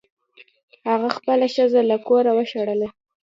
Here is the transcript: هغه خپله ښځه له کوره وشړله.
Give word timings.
هغه 0.89 1.09
خپله 1.17 1.45
ښځه 1.55 1.81
له 1.89 1.97
کوره 2.07 2.31
وشړله. 2.35 2.87